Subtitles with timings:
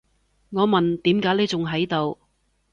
[0.49, 2.17] 我問，點解你仲喺度？